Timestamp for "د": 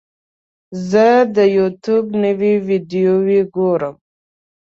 1.35-1.37